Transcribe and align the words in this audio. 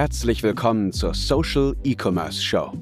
Herzlich 0.00 0.42
willkommen 0.42 0.92
zur 0.92 1.12
Social 1.12 1.76
E-Commerce 1.84 2.40
Show. 2.42 2.72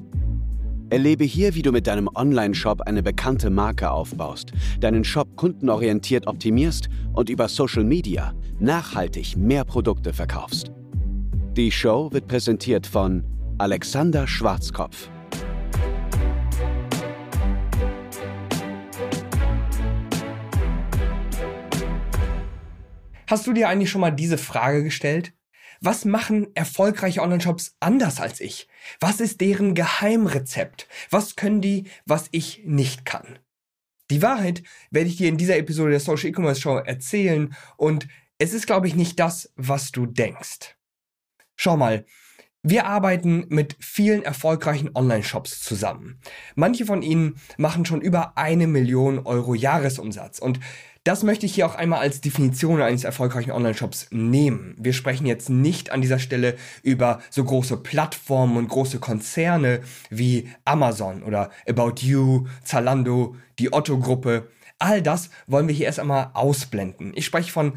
Erlebe 0.89 1.25
hier, 1.25 1.53
wie 1.53 1.61
du 1.61 1.73
mit 1.73 1.85
deinem 1.85 2.07
Online-Shop 2.15 2.79
eine 2.83 3.03
bekannte 3.03 3.49
Marke 3.49 3.91
aufbaust, 3.91 4.53
deinen 4.79 5.03
Shop 5.03 5.27
kundenorientiert 5.35 6.27
optimierst 6.27 6.87
und 7.11 7.29
über 7.29 7.49
Social 7.49 7.83
Media 7.83 8.33
nachhaltig 8.61 9.35
mehr 9.35 9.65
Produkte 9.65 10.13
verkaufst. 10.13 10.71
Die 11.57 11.73
Show 11.73 12.09
wird 12.13 12.25
präsentiert 12.29 12.87
von 12.87 13.25
Alexander 13.57 14.25
Schwarzkopf. 14.25 15.09
Hast 23.27 23.45
du 23.45 23.51
dir 23.51 23.67
eigentlich 23.67 23.89
schon 23.89 23.99
mal 23.99 24.11
diese 24.11 24.37
Frage 24.37 24.85
gestellt? 24.85 25.33
Was 25.81 26.05
machen 26.05 26.47
erfolgreiche 26.55 27.21
Online-Shops 27.21 27.75
anders 27.79 28.19
als 28.19 28.41
ich? 28.41 28.67
Was 28.99 29.19
ist 29.19 29.39
deren 29.39 29.75
Geheimrezept? 29.75 30.87
Was 31.09 31.35
können 31.35 31.61
die, 31.61 31.85
was 32.05 32.27
ich 32.31 32.63
nicht 32.65 33.05
kann? 33.05 33.39
Die 34.11 34.21
Wahrheit 34.21 34.63
werde 34.91 35.09
ich 35.09 35.17
dir 35.17 35.29
in 35.29 35.37
dieser 35.37 35.57
Episode 35.57 35.91
der 35.91 35.99
Social 35.99 36.29
E-Commerce 36.29 36.61
Show 36.61 36.77
erzählen 36.77 37.55
und 37.77 38.07
es 38.39 38.53
ist, 38.53 38.65
glaube 38.65 38.87
ich, 38.87 38.95
nicht 38.95 39.19
das, 39.19 39.51
was 39.55 39.91
du 39.91 40.05
denkst. 40.05 40.75
Schau 41.55 41.77
mal, 41.77 42.05
wir 42.63 42.85
arbeiten 42.85 43.45
mit 43.47 43.77
vielen 43.79 44.23
erfolgreichen 44.23 44.91
Online-Shops 44.93 45.61
zusammen. 45.61 46.19
Manche 46.55 46.85
von 46.85 47.01
ihnen 47.01 47.39
machen 47.57 47.85
schon 47.85 48.01
über 48.01 48.37
eine 48.37 48.67
Million 48.67 49.19
Euro 49.19 49.55
Jahresumsatz 49.55 50.39
und 50.39 50.59
das 51.03 51.23
möchte 51.23 51.45
ich 51.45 51.55
hier 51.55 51.65
auch 51.65 51.75
einmal 51.75 51.99
als 51.99 52.21
Definition 52.21 52.81
eines 52.81 53.03
erfolgreichen 53.03 53.51
Online-Shops 53.51 54.07
nehmen. 54.11 54.75
Wir 54.77 54.93
sprechen 54.93 55.25
jetzt 55.25 55.49
nicht 55.49 55.91
an 55.91 56.01
dieser 56.01 56.19
Stelle 56.19 56.55
über 56.83 57.21
so 57.29 57.43
große 57.43 57.77
Plattformen 57.77 58.57
und 58.57 58.67
große 58.67 58.99
Konzerne 58.99 59.81
wie 60.09 60.49
Amazon 60.65 61.23
oder 61.23 61.51
About 61.67 62.01
You, 62.01 62.47
Zalando, 62.63 63.35
die 63.59 63.71
Otto-Gruppe. 63.71 64.49
All 64.77 65.01
das 65.01 65.29
wollen 65.47 65.67
wir 65.67 65.75
hier 65.75 65.87
erst 65.87 65.99
einmal 65.99 66.31
ausblenden. 66.33 67.13
Ich 67.15 67.25
spreche 67.25 67.51
von 67.51 67.73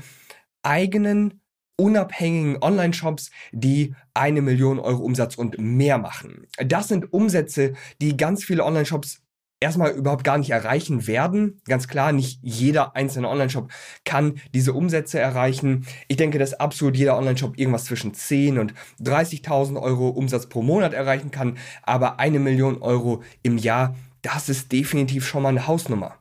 eigenen 0.62 1.41
unabhängigen 1.77 2.62
Online-Shops, 2.62 3.31
die 3.50 3.95
eine 4.15 4.43
Million 4.43 4.78
Euro 4.78 5.03
Umsatz 5.03 5.37
und 5.37 5.59
mehr 5.59 5.98
machen. 5.98 6.47
Das 6.59 6.89
sind 6.89 7.12
Umsätze, 7.12 7.75
die 8.00 8.17
ganz 8.17 8.45
viele 8.45 8.65
Online-Shops 8.65 9.22
erstmal 9.63 9.93
überhaupt 9.93 10.25
gar 10.25 10.37
nicht 10.37 10.51
erreichen 10.51 11.07
werden. 11.07 11.61
Ganz 11.67 11.89
klar, 11.89 12.13
nicht 12.13 12.41
jeder 12.43 12.95
einzelne 12.95 13.29
Online-Shop 13.29 13.71
kann 14.05 14.41
diese 14.53 14.75
Umsätze 14.75 15.19
erreichen. 15.19 15.87
Ich 16.09 16.17
denke, 16.17 16.39
dass 16.39 16.55
absolut 16.55 16.97
jeder 16.97 17.17
Online-Shop 17.17 17.57
irgendwas 17.57 17.85
zwischen 17.85 18.13
10 18.13 18.59
und 18.59 18.75
30.000 19.01 19.81
Euro 19.81 20.09
Umsatz 20.09 20.49
pro 20.49 20.63
Monat 20.63 20.93
erreichen 20.93 21.31
kann. 21.31 21.57
Aber 21.83 22.19
eine 22.19 22.39
Million 22.39 22.83
Euro 22.83 23.23
im 23.43 23.57
Jahr, 23.57 23.97
das 24.21 24.49
ist 24.49 24.73
definitiv 24.73 25.27
schon 25.27 25.43
mal 25.43 25.51
eine 25.51 25.67
Hausnummer. 25.67 26.19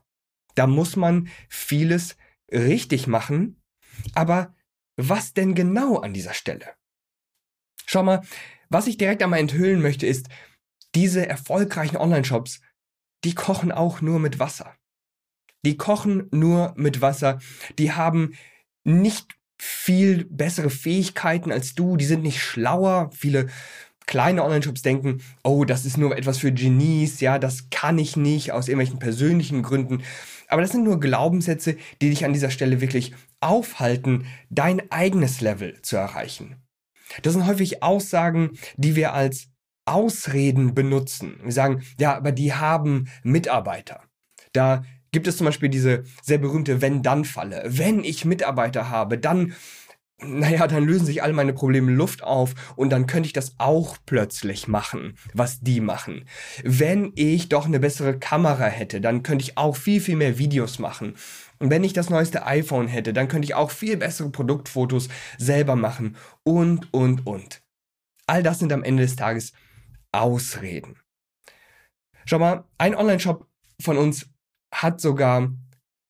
Da 0.56 0.67
muss 0.67 0.95
man 0.95 1.28
vieles 1.50 2.16
richtig 2.52 3.08
machen. 3.08 3.62
Aber 4.14 4.53
was 4.95 5.34
denn 5.34 5.56
genau 5.56 5.97
an 5.97 6.14
dieser 6.14 6.34
Stelle? 6.34 6.66
Schau 7.86 8.03
mal, 8.03 8.22
was 8.69 8.88
ich 8.88 8.97
direkt 8.97 9.22
einmal 9.22 9.39
enthüllen 9.39 9.81
möchte, 9.81 10.08
ist, 10.08 10.30
diese 10.95 11.28
erfolgreichen 11.28 11.97
Online-Shops 11.97 12.62
die 13.23 13.36
kochen 13.36 13.72
auch 13.72 14.02
nur 14.02 14.19
mit 14.19 14.39
Wasser. 14.39 14.75
Die 15.66 15.77
kochen 15.77 16.27
nur 16.31 16.73
mit 16.75 17.02
Wasser. 17.02 17.39
Die 17.78 17.91
haben 17.91 18.33
nicht 18.83 19.28
viel 19.59 20.25
bessere 20.25 20.72
Fähigkeiten 20.72 21.52
als 21.52 21.75
du. 21.75 21.97
Die 21.97 22.05
sind 22.05 22.23
nicht 22.23 22.41
schlauer. 22.41 23.11
Viele 23.13 23.47
kleine 24.08 24.44
Online-Shops 24.44 24.81
denken, 24.81 25.22
oh, 25.44 25.63
das 25.63 25.85
ist 25.85 25.97
nur 25.97 26.18
etwas 26.18 26.40
für 26.40 26.51
Genies. 26.51 27.19
Ja, 27.19 27.38
das 27.38 27.69
kann 27.69 28.00
ich 28.00 28.18
nicht 28.18 28.51
aus 28.51 28.68
irgendwelchen 28.68 29.00
persönlichen 29.00 29.62
Gründen. 29.62 30.01
Aber 30.47 30.62
das 30.62 30.72
sind 30.72 30.84
nur 30.84 31.00
Glaubenssätze, 31.00 31.78
die 32.01 32.09
dich 32.09 32.25
an 32.25 32.34
dieser 32.34 32.50
Stelle 32.50 32.81
wirklich 32.81 33.13
aufhalten, 33.40 34.25
dein 34.50 34.91
eigenes 34.91 35.41
Level 35.41 35.79
zu 35.81 35.95
erreichen. 35.95 36.56
Das 37.22 37.34
sind 37.34 37.45
häufig 37.45 37.84
Aussagen, 37.84 38.57
die 38.78 38.95
wir 38.95 39.13
als 39.13 39.50
Ausreden 39.86 40.74
benutzen. 40.74 41.40
Wir 41.44 41.52
sagen, 41.52 41.84
ja, 42.00 42.16
aber 42.16 42.31
die 42.31 42.53
haben 42.53 43.09
Mitarbeiter. 43.24 44.02
Da 44.53 44.84
gibt 45.12 45.28
es 45.28 45.38
zum 45.38 45.46
Beispiel 45.46 45.69
diese 45.69 46.03
sehr 46.22 46.38
berühmte 46.38 46.81
Wenn-Dann-Falle. 46.81 47.64
Wenn 47.66 48.03
ich 48.03 48.25
Mitarbeiter 48.25 48.90
habe, 48.90 49.18
dann, 49.18 49.53
naja, 50.22 50.68
dann 50.68 50.86
lösen 50.86 51.06
sich 51.06 51.24
all 51.24 51.34
meine 51.34 51.53
Probleme 51.53 51.92
Luft 51.92 52.24
auf 52.24 52.53
und 52.75 52.92
dann 52.92 53.08
könnte 53.08 53.28
ich 53.28 53.34
das 53.34 53.56
auch 53.58 53.97
plötzlich 54.06 54.68
machen, 54.68 55.18
was 55.34 55.59
die 55.62 55.81
machen. 55.81 56.25
Wenn 56.63 57.12
ich 57.16 57.50
doch 57.50 57.66
eine 57.66 57.80
bessere 57.80 58.18
Kamera 58.18 58.66
hätte, 58.66 59.02
dann 59.02 59.24
könnte 59.24 59.44
ich 59.44 59.58
auch 59.58 59.75
viel, 59.75 60.00
viel 60.00 60.16
mehr 60.16 60.38
Videos 60.38 60.80
machen. 60.80 61.16
Wenn 61.59 61.84
ich 61.84 61.94
das 61.94 62.09
neueste 62.09 62.46
iPhone 62.46 62.88
hätte, 62.88 63.13
dann 63.13 63.28
könnte 63.28 63.46
ich 63.46 63.56
auch 63.56 63.72
viel 63.72 63.98
bessere 63.98 64.30
Produktfotos 64.30 65.09
selber 65.38 65.75
machen 65.75 66.16
und, 66.44 66.92
und, 66.94 67.28
und. 67.28 67.62
All 68.25 68.44
das 68.44 68.59
sind 68.59 68.72
am 68.72 68.84
Ende 68.84 69.03
des 69.03 69.16
Tages 69.16 69.52
Ausreden. 70.11 70.99
Schau 72.25 72.39
mal, 72.39 72.66
ein 72.77 72.95
Online-Shop 72.95 73.47
von 73.81 73.97
uns 73.97 74.29
hat 74.73 75.01
sogar 75.01 75.49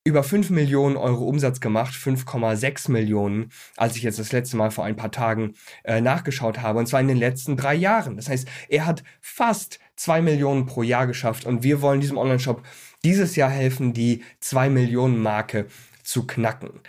über 0.04 0.24
5 0.24 0.50
Millionen 0.50 0.98
Euro 0.98 1.26
Umsatz 1.26 1.60
gemacht, 1.60 1.94
5,6 1.94 2.90
Millionen, 2.90 3.52
als 3.78 3.96
ich 3.96 4.04
jetzt 4.04 4.18
das 4.18 4.32
letzte 4.32 4.58
Mal 4.58 4.72
vor 4.72 4.84
ein 4.84 4.96
paar 4.96 5.12
Tagen 5.12 5.54
äh, 5.84 6.02
nachgeschaut 6.02 6.60
habe, 6.60 6.80
und 6.80 6.88
zwar 6.88 7.02
in 7.02 7.08
den 7.08 7.18
letzten 7.18 7.56
drei 7.56 7.76
Jahren. 7.76 8.16
Das 8.16 8.28
heißt, 8.28 8.48
er 8.68 8.86
hat 8.88 9.04
fast 9.22 9.80
2 9.98 10.24
Millionen 10.24 10.66
pro 10.66 10.82
Jahr 10.82 11.06
geschafft 11.06 11.46
und 11.46 11.62
wir 11.62 11.82
wollen 11.82 12.02
diesem 12.02 12.18
Online-Shop 12.18 12.64
dieses 13.04 13.36
Jahr 13.36 13.52
helfen, 13.52 13.94
die 13.94 14.24
2 14.40 14.70
Millionen 14.70 15.22
Marke 15.22 15.68
zu 16.04 16.26
knacken. 16.26 16.82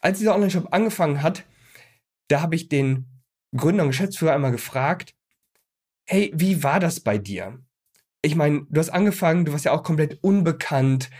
Als 0.00 0.18
dieser 0.18 0.34
Online-Shop 0.34 0.68
angefangen 0.72 1.22
hat, 1.22 1.44
da 2.26 2.40
habe 2.40 2.56
ich 2.56 2.68
den 2.68 3.06
Gründer 3.56 3.84
und 3.84 3.90
Geschäftsführer 3.90 4.34
einmal 4.34 4.52
gefragt, 4.52 5.14
hey, 6.08 6.32
wie 6.34 6.62
war 6.62 6.80
das 6.80 7.00
bei 7.00 7.18
dir? 7.18 7.58
Ich 8.22 8.34
meine, 8.34 8.66
du 8.68 8.80
hast 8.80 8.90
angefangen, 8.90 9.44
du 9.44 9.52
warst 9.52 9.66
ja 9.66 9.72
auch 9.72 9.82
komplett 9.82 10.18
unbekannt. 10.22 11.10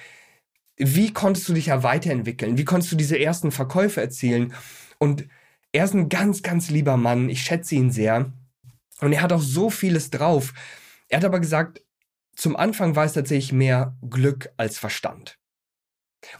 Wie 0.76 1.12
konntest 1.12 1.48
du 1.48 1.52
dich 1.52 1.66
ja 1.66 1.82
weiterentwickeln? 1.82 2.58
Wie 2.58 2.64
konntest 2.64 2.90
du 2.90 2.96
diese 2.96 3.18
ersten 3.18 3.52
Verkäufe 3.52 4.00
erzielen? 4.00 4.54
Und 4.98 5.28
er 5.72 5.84
ist 5.84 5.94
ein 5.94 6.08
ganz, 6.08 6.42
ganz 6.42 6.70
lieber 6.70 6.96
Mann. 6.96 7.28
Ich 7.28 7.42
schätze 7.42 7.74
ihn 7.74 7.90
sehr. 7.90 8.32
Und 9.00 9.12
er 9.12 9.22
hat 9.22 9.32
auch 9.32 9.42
so 9.42 9.70
vieles 9.70 10.10
drauf. 10.10 10.54
Er 11.08 11.18
hat 11.18 11.24
aber 11.24 11.40
gesagt, 11.40 11.82
zum 12.34 12.56
Anfang 12.56 12.96
war 12.96 13.04
es 13.04 13.12
tatsächlich 13.12 13.52
mehr 13.52 13.96
Glück 14.08 14.48
als 14.56 14.78
Verstand. 14.78 15.37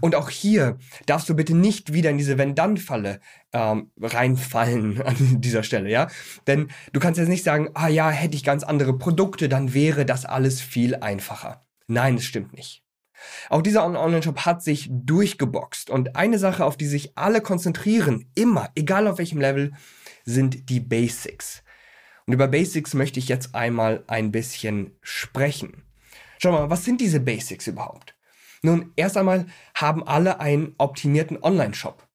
Und 0.01 0.15
auch 0.15 0.29
hier 0.29 0.79
darfst 1.07 1.29
du 1.29 1.35
bitte 1.35 1.55
nicht 1.55 1.93
wieder 1.93 2.11
in 2.11 2.19
diese 2.19 2.37
Wenn-Dann-Falle 2.37 3.21
ähm, 3.53 3.91
reinfallen 4.01 5.01
an 5.05 5.41
dieser 5.41 5.63
Stelle, 5.63 5.91
ja? 5.91 6.09
Denn 6.47 6.69
du 6.93 7.01
kannst 7.01 7.19
jetzt 7.19 7.29
nicht 7.29 7.45
sagen, 7.45 7.71
ah 7.75 7.89
ja, 7.89 8.11
hätte 8.11 8.37
ich 8.37 8.45
ganz 8.45 8.65
andere 8.65 8.97
Produkte, 8.99 9.49
dann 9.49 9.75
wäre 9.75 10.05
das 10.05 10.25
alles 10.25 10.61
viel 10.61 10.97
einfacher. 10.97 11.65
Nein, 11.87 12.17
es 12.17 12.25
stimmt 12.25 12.53
nicht. 12.53 12.83
Auch 13.51 13.63
dieser 13.63 13.85
Online-Shop 13.85 14.45
hat 14.45 14.63
sich 14.63 14.89
durchgeboxt. 14.91 15.91
Und 15.91 16.17
eine 16.17 16.39
Sache, 16.39 16.65
auf 16.65 16.77
die 16.77 16.87
sich 16.87 17.17
alle 17.17 17.41
konzentrieren, 17.41 18.31
immer, 18.35 18.71
egal 18.75 19.09
auf 19.09 19.19
welchem 19.19 19.41
Level, 19.41 19.73
sind 20.25 20.69
die 20.71 20.81
Basics. 20.81 21.63
Und 22.27 22.35
über 22.35 22.49
Basics 22.49 22.95
möchte 22.95 23.19
ich 23.19 23.29
jetzt 23.29 23.55
einmal 23.55 24.05
ein 24.07 24.31
bisschen 24.31 24.97
sprechen. 25.01 25.83
Schau 26.39 26.53
mal, 26.53 26.71
was 26.71 26.85
sind 26.85 27.01
diese 27.01 27.21
Basics 27.21 27.67
überhaupt? 27.67 28.18
Nun, 28.63 28.93
erst 28.97 29.17
einmal 29.17 29.47
haben 29.75 30.07
alle 30.07 30.41
einen 30.41 30.75
optimierten 30.79 31.43
Online-Shop. 31.43 32.07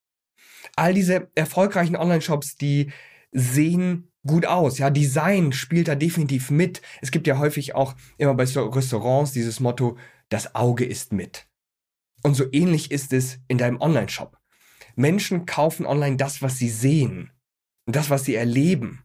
All 0.76 0.94
diese 0.94 1.32
erfolgreichen 1.36 1.96
Online-Shops, 1.96 2.58
die 2.58 2.92
sehen 3.32 4.12
gut 4.26 4.46
aus. 4.46 4.78
Ja, 4.78 4.90
Design 4.90 5.52
spielt 5.52 5.88
da 5.88 5.96
definitiv 5.96 6.50
mit. 6.50 6.82
Es 7.02 7.12
gibt 7.12 7.28
ja 7.28 7.38
häufig 7.38 7.76
auch 7.76 7.96
immer 8.18 8.34
bei 8.34 8.44
Restaurants 8.44 9.32
dieses 9.32 9.60
Motto, 9.60 9.98
das 10.30 10.56
Auge 10.56 10.86
ist 10.86 11.12
mit. 11.12 11.48
Und 12.24 12.36
so 12.36 12.46
ähnlich 12.52 12.92
ist 12.92 13.14
es 13.14 13.40
in 13.48 13.58
deinem 13.58 13.82
Online-Shop. 13.82 14.38
Menschen 14.96 15.46
kaufen 15.46 15.86
online 15.86 16.18
das, 16.18 16.42
was 16.42 16.58
sie 16.58 16.70
sehen 16.70 17.32
das, 17.86 18.10
was 18.10 18.26
sie 18.26 18.36
erleben. 18.36 19.04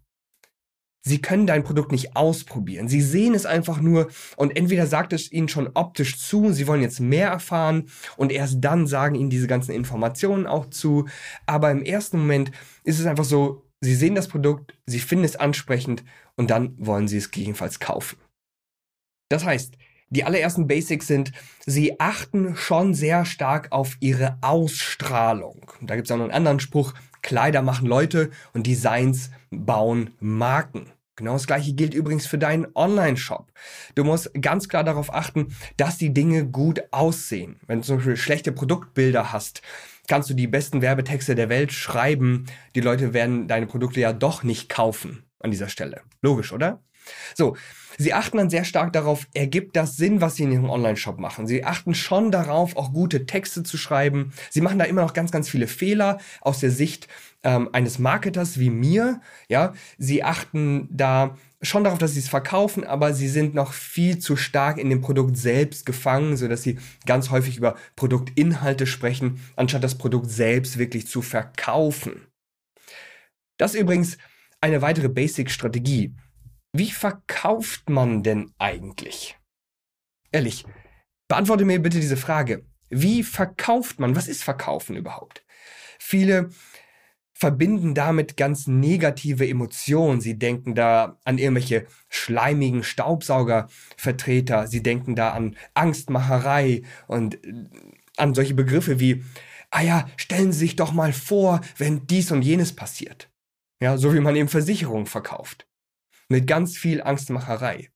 Sie 1.02 1.20
können 1.20 1.46
dein 1.46 1.64
Produkt 1.64 1.92
nicht 1.92 2.16
ausprobieren. 2.16 2.88
Sie 2.88 3.00
sehen 3.00 3.34
es 3.34 3.46
einfach 3.46 3.80
nur 3.80 4.08
und 4.36 4.56
entweder 4.56 4.86
sagt 4.86 5.12
es 5.12 5.30
ihnen 5.32 5.48
schon 5.48 5.70
optisch 5.74 6.18
zu, 6.18 6.52
sie 6.52 6.66
wollen 6.66 6.82
jetzt 6.82 7.00
mehr 7.00 7.28
erfahren 7.28 7.88
und 8.16 8.32
erst 8.32 8.56
dann 8.60 8.86
sagen 8.86 9.14
ihnen 9.14 9.30
diese 9.30 9.46
ganzen 9.46 9.72
Informationen 9.72 10.46
auch 10.46 10.66
zu. 10.66 11.06
Aber 11.46 11.70
im 11.70 11.82
ersten 11.82 12.18
Moment 12.18 12.50
ist 12.84 12.98
es 12.98 13.06
einfach 13.06 13.24
so, 13.24 13.64
sie 13.80 13.94
sehen 13.94 14.14
das 14.14 14.28
Produkt, 14.28 14.76
sie 14.86 15.00
finden 15.00 15.24
es 15.24 15.36
ansprechend 15.36 16.04
und 16.36 16.50
dann 16.50 16.74
wollen 16.78 17.08
sie 17.08 17.18
es 17.18 17.30
gegebenenfalls 17.30 17.80
kaufen. 17.80 18.18
Das 19.30 19.44
heißt, 19.44 19.76
die 20.10 20.24
allerersten 20.24 20.66
Basics 20.66 21.06
sind, 21.06 21.32
sie 21.66 22.00
achten 22.00 22.56
schon 22.56 22.94
sehr 22.94 23.26
stark 23.26 23.72
auf 23.72 23.96
ihre 24.00 24.38
Ausstrahlung. 24.40 25.70
Da 25.82 25.96
gibt 25.96 26.08
es 26.08 26.12
auch 26.12 26.16
noch 26.16 26.24
einen 26.24 26.32
anderen 26.32 26.60
Spruch, 26.60 26.94
Kleider 27.22 27.62
machen 27.62 27.86
Leute 27.86 28.30
und 28.52 28.66
Designs 28.66 29.30
bauen 29.50 30.10
Marken. 30.20 30.92
Genau 31.16 31.32
das 31.32 31.48
gleiche 31.48 31.72
gilt 31.72 31.94
übrigens 31.94 32.28
für 32.28 32.38
deinen 32.38 32.68
Online-Shop. 32.76 33.50
Du 33.96 34.04
musst 34.04 34.30
ganz 34.40 34.68
klar 34.68 34.84
darauf 34.84 35.12
achten, 35.12 35.48
dass 35.76 35.98
die 35.98 36.14
Dinge 36.14 36.46
gut 36.46 36.80
aussehen. 36.92 37.58
Wenn 37.66 37.80
du 37.80 37.84
zum 37.84 37.96
Beispiel 37.96 38.16
schlechte 38.16 38.52
Produktbilder 38.52 39.32
hast, 39.32 39.62
kannst 40.06 40.30
du 40.30 40.34
die 40.34 40.46
besten 40.46 40.80
Werbetexte 40.80 41.34
der 41.34 41.48
Welt 41.48 41.72
schreiben. 41.72 42.46
Die 42.76 42.80
Leute 42.80 43.14
werden 43.14 43.48
deine 43.48 43.66
Produkte 43.66 43.98
ja 43.98 44.12
doch 44.12 44.44
nicht 44.44 44.68
kaufen 44.68 45.24
an 45.40 45.50
dieser 45.50 45.68
Stelle. 45.68 46.02
Logisch, 46.22 46.52
oder? 46.52 46.80
So, 47.34 47.56
sie 47.98 48.12
achten 48.12 48.36
dann 48.36 48.50
sehr 48.50 48.64
stark 48.64 48.92
darauf, 48.92 49.26
ergibt 49.34 49.76
das 49.76 49.96
Sinn, 49.96 50.20
was 50.20 50.36
sie 50.36 50.44
in 50.44 50.52
ihrem 50.52 50.70
Online-Shop 50.70 51.18
machen. 51.18 51.46
Sie 51.46 51.64
achten 51.64 51.94
schon 51.94 52.30
darauf, 52.30 52.76
auch 52.76 52.92
gute 52.92 53.26
Texte 53.26 53.62
zu 53.62 53.76
schreiben. 53.76 54.32
Sie 54.50 54.60
machen 54.60 54.78
da 54.78 54.84
immer 54.84 55.02
noch 55.02 55.14
ganz, 55.14 55.30
ganz 55.30 55.48
viele 55.48 55.66
Fehler 55.66 56.18
aus 56.40 56.60
der 56.60 56.70
Sicht 56.70 57.08
ähm, 57.42 57.68
eines 57.72 57.98
Marketers 57.98 58.58
wie 58.58 58.70
mir. 58.70 59.20
Ja, 59.48 59.72
sie 59.98 60.22
achten 60.24 60.88
da 60.90 61.36
schon 61.62 61.84
darauf, 61.84 61.98
dass 61.98 62.14
sie 62.14 62.20
es 62.20 62.28
verkaufen, 62.28 62.84
aber 62.84 63.14
sie 63.14 63.28
sind 63.28 63.54
noch 63.54 63.72
viel 63.72 64.18
zu 64.18 64.36
stark 64.36 64.78
in 64.78 64.90
dem 64.90 65.00
Produkt 65.00 65.36
selbst 65.36 65.86
gefangen, 65.86 66.36
so 66.36 66.46
dass 66.48 66.62
sie 66.62 66.78
ganz 67.04 67.30
häufig 67.30 67.56
über 67.56 67.74
Produktinhalte 67.96 68.86
sprechen, 68.86 69.40
anstatt 69.56 69.82
das 69.82 69.98
Produkt 69.98 70.30
selbst 70.30 70.78
wirklich 70.78 71.08
zu 71.08 71.22
verkaufen. 71.22 72.26
Das 73.56 73.74
ist 73.74 73.80
übrigens 73.80 74.18
eine 74.60 74.82
weitere 74.82 75.08
Basic-Strategie. 75.08 76.14
Wie 76.72 76.90
verkauft 76.90 77.88
man 77.88 78.22
denn 78.22 78.52
eigentlich? 78.58 79.38
Ehrlich, 80.32 80.66
beantworte 81.26 81.64
mir 81.64 81.80
bitte 81.80 82.00
diese 82.00 82.16
Frage. 82.16 82.66
Wie 82.90 83.22
verkauft 83.22 84.00
man? 84.00 84.16
Was 84.16 84.28
ist 84.28 84.44
Verkaufen 84.44 84.96
überhaupt? 84.96 85.44
Viele 85.98 86.50
verbinden 87.32 87.94
damit 87.94 88.36
ganz 88.36 88.66
negative 88.66 89.48
Emotionen. 89.48 90.20
Sie 90.20 90.38
denken 90.38 90.74
da 90.74 91.18
an 91.24 91.38
irgendwelche 91.38 91.86
schleimigen 92.08 92.82
Staubsaugervertreter. 92.82 94.66
Sie 94.66 94.82
denken 94.82 95.14
da 95.14 95.30
an 95.30 95.56
Angstmacherei 95.74 96.82
und 97.06 97.44
äh, 97.44 97.64
an 98.16 98.34
solche 98.34 98.54
Begriffe 98.54 98.98
wie, 98.98 99.24
ah 99.70 99.82
ja, 99.82 100.08
stellen 100.16 100.52
Sie 100.52 100.58
sich 100.58 100.76
doch 100.76 100.92
mal 100.92 101.12
vor, 101.12 101.60
wenn 101.76 102.06
dies 102.06 102.32
und 102.32 102.42
jenes 102.42 102.74
passiert. 102.74 103.30
Ja, 103.80 103.96
so 103.96 104.12
wie 104.12 104.20
man 104.20 104.34
eben 104.34 104.48
Versicherungen 104.48 105.06
verkauft 105.06 105.67
mit 106.28 106.46
ganz 106.46 106.76
viel 106.76 107.02
Angstmacherei. 107.02 107.90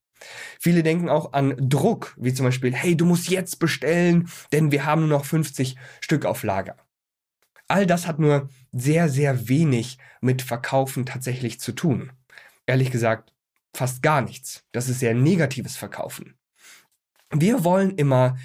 Viele 0.60 0.82
denken 0.82 1.08
auch 1.08 1.32
an 1.32 1.54
Druck, 1.58 2.14
wie 2.18 2.32
zum 2.32 2.46
Beispiel, 2.46 2.74
hey, 2.74 2.96
du 2.96 3.04
musst 3.04 3.28
jetzt 3.28 3.58
bestellen, 3.58 4.28
denn 4.52 4.70
wir 4.70 4.84
haben 4.84 5.02
nur 5.02 5.18
noch 5.18 5.24
50 5.24 5.76
Stück 6.00 6.24
auf 6.24 6.42
Lager. 6.42 6.76
All 7.68 7.86
das 7.86 8.06
hat 8.06 8.18
nur 8.18 8.48
sehr, 8.72 9.08
sehr 9.08 9.48
wenig 9.48 9.98
mit 10.20 10.42
Verkaufen 10.42 11.06
tatsächlich 11.06 11.58
zu 11.58 11.72
tun. 11.72 12.12
Ehrlich 12.66 12.90
gesagt, 12.90 13.32
fast 13.74 14.02
gar 14.02 14.20
nichts. 14.20 14.64
Das 14.72 14.88
ist 14.88 15.00
sehr 15.00 15.14
negatives 15.14 15.76
Verkaufen. 15.76 16.38
Wir 17.30 17.64
wollen 17.64 17.96
immer 17.96 18.36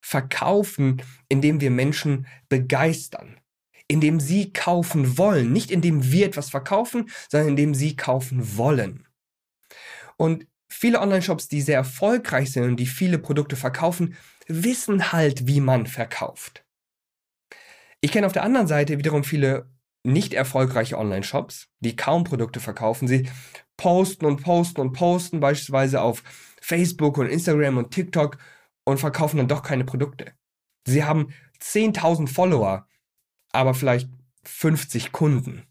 verkaufen, 0.00 1.02
indem 1.28 1.60
wir 1.60 1.70
Menschen 1.70 2.26
begeistern, 2.48 3.38
indem 3.86 4.18
sie 4.18 4.52
kaufen 4.52 5.18
wollen, 5.18 5.52
nicht 5.52 5.70
indem 5.70 6.10
wir 6.10 6.26
etwas 6.26 6.48
verkaufen, 6.48 7.10
sondern 7.28 7.50
indem 7.50 7.74
sie 7.74 7.96
kaufen 7.96 8.56
wollen. 8.56 9.06
Und 10.20 10.46
viele 10.68 11.00
Online-Shops, 11.00 11.48
die 11.48 11.62
sehr 11.62 11.76
erfolgreich 11.76 12.52
sind 12.52 12.64
und 12.64 12.76
die 12.76 12.84
viele 12.84 13.18
Produkte 13.18 13.56
verkaufen, 13.56 14.18
wissen 14.48 15.12
halt, 15.12 15.46
wie 15.46 15.62
man 15.62 15.86
verkauft. 15.86 16.62
Ich 18.02 18.12
kenne 18.12 18.26
auf 18.26 18.34
der 18.34 18.42
anderen 18.42 18.66
Seite 18.66 18.98
wiederum 18.98 19.24
viele 19.24 19.70
nicht 20.04 20.34
erfolgreiche 20.34 20.98
Online-Shops, 20.98 21.68
die 21.80 21.96
kaum 21.96 22.24
Produkte 22.24 22.60
verkaufen. 22.60 23.08
Sie 23.08 23.30
posten 23.78 24.26
und 24.26 24.42
posten 24.42 24.82
und 24.82 24.92
posten 24.92 25.40
beispielsweise 25.40 26.02
auf 26.02 26.22
Facebook 26.60 27.16
und 27.16 27.26
Instagram 27.26 27.78
und 27.78 27.90
TikTok 27.90 28.36
und 28.84 28.98
verkaufen 28.98 29.38
dann 29.38 29.48
doch 29.48 29.62
keine 29.62 29.86
Produkte. 29.86 30.34
Sie 30.86 31.02
haben 31.02 31.32
10.000 31.62 32.28
Follower, 32.28 32.86
aber 33.52 33.72
vielleicht 33.72 34.10
50 34.44 35.12
Kunden. 35.12 35.66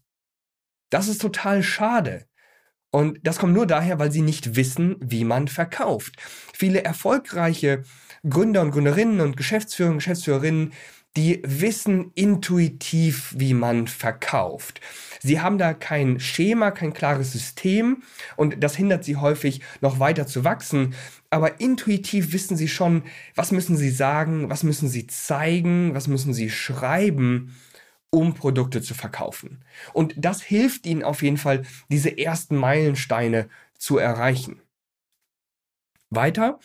Das 0.90 1.06
ist 1.06 1.20
total 1.20 1.62
schade. 1.62 2.26
Und 2.90 3.18
das 3.22 3.38
kommt 3.38 3.54
nur 3.54 3.66
daher, 3.66 3.98
weil 3.98 4.10
sie 4.10 4.22
nicht 4.22 4.56
wissen, 4.56 4.96
wie 5.00 5.24
man 5.24 5.48
verkauft. 5.48 6.16
Viele 6.52 6.82
erfolgreiche 6.82 7.84
Gründer 8.28 8.62
und 8.62 8.72
Gründerinnen 8.72 9.20
und 9.20 9.36
Geschäftsführer 9.36 9.90
und 9.90 9.98
Geschäftsführerinnen, 9.98 10.72
die 11.16 11.42
wissen 11.44 12.12
intuitiv, 12.14 13.34
wie 13.36 13.54
man 13.54 13.88
verkauft. 13.88 14.80
Sie 15.20 15.40
haben 15.40 15.58
da 15.58 15.74
kein 15.74 16.20
Schema, 16.20 16.70
kein 16.70 16.92
klares 16.92 17.32
System 17.32 18.02
und 18.36 18.62
das 18.62 18.76
hindert 18.76 19.04
sie 19.04 19.16
häufig 19.16 19.60
noch 19.80 19.98
weiter 19.98 20.26
zu 20.26 20.44
wachsen. 20.44 20.94
Aber 21.28 21.60
intuitiv 21.60 22.32
wissen 22.32 22.56
sie 22.56 22.68
schon, 22.68 23.02
was 23.34 23.50
müssen 23.50 23.76
sie 23.76 23.90
sagen, 23.90 24.50
was 24.50 24.62
müssen 24.62 24.88
sie 24.88 25.06
zeigen, 25.06 25.94
was 25.94 26.06
müssen 26.06 26.32
sie 26.32 26.50
schreiben, 26.50 27.56
um 28.10 28.34
Produkte 28.34 28.82
zu 28.82 28.94
verkaufen. 28.94 29.64
Und 29.92 30.14
das 30.16 30.42
hilft 30.42 30.86
ihnen 30.86 31.02
auf 31.02 31.22
jeden 31.22 31.36
Fall, 31.36 31.62
diese 31.88 32.16
ersten 32.18 32.56
Meilensteine 32.56 33.48
zu 33.78 33.98
erreichen. 33.98 34.60
Weiter, 36.10 36.58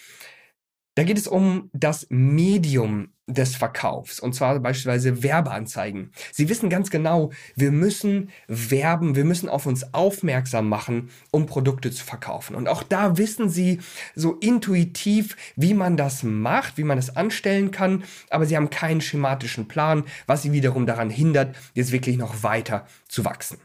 da 0.95 1.03
geht 1.03 1.17
es 1.17 1.27
um 1.27 1.69
das 1.73 2.07
Medium 2.09 3.13
des 3.27 3.55
Verkaufs 3.55 4.19
und 4.19 4.35
zwar 4.35 4.59
beispielsweise 4.59 5.23
Werbeanzeigen. 5.23 6.11
Sie 6.31 6.47
wissen 6.47 6.69
ganz 6.69 6.91
genau, 6.91 7.31
wir 7.55 7.71
müssen 7.71 8.29
werben, 8.47 9.15
wir 9.15 9.25
müssen 9.25 9.49
auf 9.49 9.65
uns 9.65 9.93
aufmerksam 9.95 10.69
machen, 10.69 11.09
um 11.31 11.47
Produkte 11.47 11.89
zu 11.89 12.05
verkaufen. 12.05 12.55
Und 12.55 12.67
auch 12.67 12.83
da 12.83 13.17
wissen 13.17 13.49
Sie 13.49 13.79
so 14.13 14.33
intuitiv, 14.33 15.35
wie 15.55 15.73
man 15.73 15.97
das 15.97 16.21
macht, 16.21 16.77
wie 16.77 16.83
man 16.83 16.97
das 16.97 17.15
anstellen 17.15 17.71
kann, 17.71 18.03
aber 18.29 18.45
Sie 18.45 18.55
haben 18.55 18.69
keinen 18.69 19.01
schematischen 19.01 19.67
Plan, 19.67 20.03
was 20.27 20.43
Sie 20.43 20.51
wiederum 20.51 20.85
daran 20.85 21.09
hindert, 21.09 21.55
jetzt 21.73 21.91
wirklich 21.91 22.17
noch 22.17 22.43
weiter 22.43 22.85
zu 23.07 23.25
wachsen. 23.25 23.57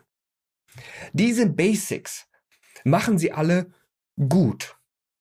Diese 1.13 1.47
Basics 1.47 2.27
machen 2.85 3.19
Sie 3.19 3.33
alle 3.33 3.67
gut. 4.17 4.80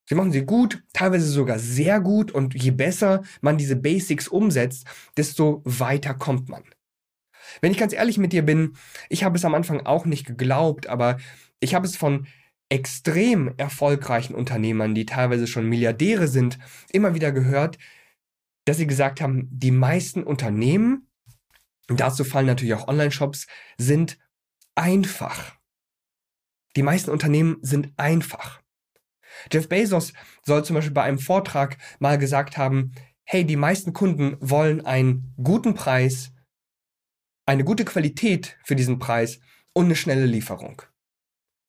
Sie 0.10 0.16
machen 0.16 0.32
sie 0.32 0.44
gut, 0.44 0.82
teilweise 0.92 1.28
sogar 1.28 1.60
sehr 1.60 2.00
gut 2.00 2.32
und 2.32 2.56
je 2.56 2.72
besser 2.72 3.22
man 3.42 3.60
diese 3.60 3.76
Basics 3.76 4.28
umsetzt, 4.28 4.88
desto 5.16 5.62
weiter 5.66 6.16
kommt 6.16 6.50
man. 6.50 6.64
Wenn 7.62 7.72
ich 7.72 7.78
ganz 7.78 7.94
ehrlich 7.94 8.18
mit 8.18 8.34
dir 8.34 8.42
bin, 8.42 8.74
ich 9.10 9.24
habe 9.24 9.38
es 9.38 9.46
am 9.46 9.54
Anfang 9.54 9.86
auch 9.86 10.06
nicht 10.06 10.26
geglaubt, 10.26 10.88
aber 10.88 11.18
ich 11.60 11.76
habe 11.76 11.86
es 11.86 11.96
von 11.96 12.26
extrem 12.70 13.54
erfolgreichen 13.58 14.34
Unternehmern, 14.34 14.96
die 14.96 15.06
teilweise 15.06 15.46
schon 15.46 15.70
Milliardäre 15.70 16.28
sind, 16.28 16.58
immer 16.92 17.14
wieder 17.14 17.32
gehört, 17.32 17.78
dass 18.66 18.78
sie 18.78 18.88
gesagt 18.88 19.22
haben, 19.22 19.48
die 19.52 19.72
meisten 19.72 20.24
Unternehmen, 20.24 21.08
dazu 21.88 22.24
fallen 22.24 22.48
natürlich 22.48 22.74
auch 22.74 22.88
Online-Shops, 22.88 23.46
sind 23.78 24.18
einfach. 24.74 25.56
Die 26.76 26.84
meisten 26.84 27.12
Unternehmen 27.12 27.58
sind 27.62 27.94
einfach. 27.96 28.60
Jeff 29.52 29.70
Bezos 29.70 30.14
soll 30.44 30.64
zum 30.66 30.76
Beispiel 30.76 30.94
bei 30.94 31.04
einem 31.04 31.20
Vortrag 31.20 31.78
mal 32.00 32.18
gesagt 32.18 32.58
haben, 32.58 32.94
hey, 33.24 33.46
die 33.46 33.56
meisten 33.56 33.94
Kunden 33.94 34.38
wollen 34.40 34.86
einen 34.86 35.34
guten 35.42 35.76
Preis, 35.76 36.32
eine 37.46 37.64
gute 37.64 37.86
Qualität 37.86 38.58
für 38.64 38.76
diesen 38.76 39.00
Preis 39.00 39.40
und 39.74 39.86
eine 39.86 39.96
schnelle 39.96 40.26
Lieferung. 40.26 40.82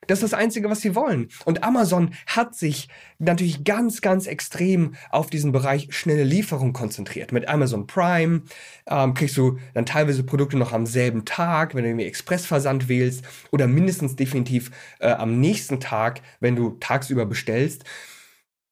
Das 0.06 0.22
ist 0.22 0.32
das 0.32 0.38
Einzige, 0.38 0.70
was 0.70 0.80
sie 0.80 0.94
wollen. 0.94 1.28
Und 1.44 1.62
Amazon 1.62 2.14
hat 2.26 2.54
sich 2.54 2.88
natürlich 3.18 3.64
ganz, 3.64 4.00
ganz 4.00 4.26
extrem 4.26 4.94
auf 5.10 5.28
diesen 5.28 5.52
Bereich 5.52 5.88
schnelle 5.94 6.24
Lieferung 6.24 6.72
konzentriert. 6.72 7.32
Mit 7.32 7.48
Amazon 7.48 7.86
Prime 7.86 8.42
ähm, 8.86 9.14
kriegst 9.14 9.36
du 9.36 9.58
dann 9.74 9.86
teilweise 9.86 10.24
Produkte 10.24 10.56
noch 10.56 10.72
am 10.72 10.86
selben 10.86 11.24
Tag, 11.24 11.74
wenn 11.74 11.84
du 11.84 11.90
irgendwie 11.90 12.06
Expressversand 12.06 12.88
wählst, 12.88 13.24
oder 13.50 13.66
mindestens 13.66 14.16
definitiv 14.16 14.70
äh, 15.00 15.10
am 15.10 15.38
nächsten 15.38 15.80
Tag, 15.80 16.22
wenn 16.40 16.56
du 16.56 16.70
tagsüber 16.80 17.26
bestellst. 17.26 17.84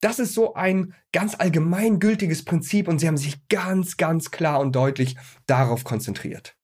Das 0.00 0.18
ist 0.18 0.34
so 0.34 0.54
ein 0.54 0.94
ganz 1.12 1.34
allgemeingültiges 1.38 2.44
Prinzip 2.44 2.88
und 2.88 3.00
sie 3.00 3.08
haben 3.08 3.16
sich 3.16 3.48
ganz, 3.48 3.96
ganz 3.96 4.30
klar 4.30 4.60
und 4.60 4.74
deutlich 4.74 5.16
darauf 5.46 5.84
konzentriert. 5.84 6.56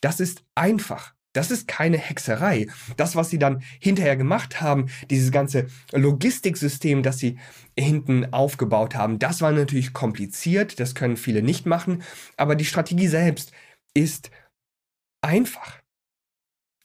Das 0.00 0.20
ist 0.20 0.44
einfach. 0.54 1.15
Das 1.36 1.50
ist 1.50 1.68
keine 1.68 1.98
Hexerei. 1.98 2.66
Das, 2.96 3.14
was 3.14 3.28
sie 3.28 3.38
dann 3.38 3.62
hinterher 3.78 4.16
gemacht 4.16 4.62
haben, 4.62 4.86
dieses 5.10 5.30
ganze 5.30 5.66
Logistiksystem, 5.92 7.02
das 7.02 7.18
sie 7.18 7.38
hinten 7.78 8.32
aufgebaut 8.32 8.94
haben, 8.94 9.18
das 9.18 9.42
war 9.42 9.52
natürlich 9.52 9.92
kompliziert. 9.92 10.80
Das 10.80 10.94
können 10.94 11.18
viele 11.18 11.42
nicht 11.42 11.66
machen. 11.66 12.02
Aber 12.38 12.54
die 12.54 12.64
Strategie 12.64 13.08
selbst 13.08 13.52
ist 13.92 14.30
einfach. 15.20 15.80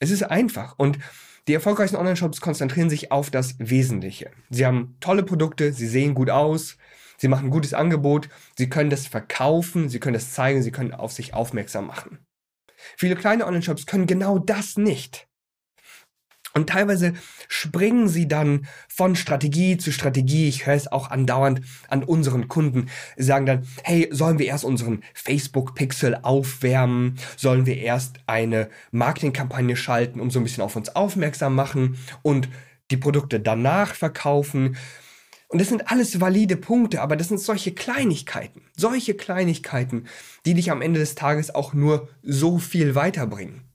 Es 0.00 0.10
ist 0.10 0.24
einfach. 0.24 0.78
Und 0.78 0.98
die 1.48 1.54
erfolgreichen 1.54 1.96
Online-Shops 1.96 2.42
konzentrieren 2.42 2.90
sich 2.90 3.10
auf 3.10 3.30
das 3.30 3.54
Wesentliche. 3.58 4.30
Sie 4.50 4.66
haben 4.66 4.96
tolle 5.00 5.22
Produkte, 5.22 5.72
sie 5.72 5.88
sehen 5.88 6.14
gut 6.14 6.28
aus, 6.28 6.76
sie 7.16 7.28
machen 7.28 7.46
ein 7.46 7.50
gutes 7.50 7.72
Angebot, 7.72 8.28
sie 8.58 8.68
können 8.68 8.90
das 8.90 9.06
verkaufen, 9.06 9.88
sie 9.88 9.98
können 9.98 10.14
das 10.14 10.32
zeigen, 10.32 10.62
sie 10.62 10.72
können 10.72 10.92
auf 10.92 11.12
sich 11.12 11.32
aufmerksam 11.32 11.86
machen. 11.86 12.18
Viele 12.96 13.16
kleine 13.16 13.46
Online-Shops 13.46 13.86
können 13.86 14.06
genau 14.06 14.38
das 14.38 14.76
nicht. 14.76 15.28
Und 16.54 16.68
teilweise 16.68 17.14
springen 17.48 18.08
sie 18.08 18.28
dann 18.28 18.66
von 18.88 19.16
Strategie 19.16 19.78
zu 19.78 19.90
Strategie. 19.90 20.48
Ich 20.48 20.66
höre 20.66 20.74
es 20.74 20.90
auch 20.90 21.10
andauernd 21.10 21.62
an 21.88 22.04
unseren 22.04 22.48
Kunden. 22.48 22.88
Sie 23.16 23.24
sagen 23.24 23.46
dann, 23.46 23.66
hey, 23.84 24.08
sollen 24.10 24.38
wir 24.38 24.46
erst 24.46 24.64
unseren 24.64 25.02
Facebook-Pixel 25.14 26.18
aufwärmen? 26.22 27.18
Sollen 27.36 27.64
wir 27.64 27.78
erst 27.78 28.20
eine 28.26 28.68
Marketingkampagne 28.90 29.76
schalten, 29.76 30.20
um 30.20 30.30
so 30.30 30.40
ein 30.40 30.44
bisschen 30.44 30.62
auf 30.62 30.76
uns 30.76 30.94
aufmerksam 30.94 31.54
machen 31.54 31.96
und 32.20 32.48
die 32.90 32.98
Produkte 32.98 33.40
danach 33.40 33.94
verkaufen? 33.94 34.76
Und 35.52 35.60
das 35.60 35.68
sind 35.68 35.90
alles 35.90 36.18
valide 36.18 36.56
Punkte, 36.56 37.02
aber 37.02 37.14
das 37.14 37.28
sind 37.28 37.38
solche 37.38 37.72
Kleinigkeiten, 37.72 38.62
solche 38.74 39.12
Kleinigkeiten, 39.12 40.06
die 40.46 40.54
dich 40.54 40.70
am 40.70 40.80
Ende 40.80 40.98
des 40.98 41.14
Tages 41.14 41.54
auch 41.54 41.74
nur 41.74 42.08
so 42.22 42.56
viel 42.58 42.94
weiterbringen. 42.94 43.70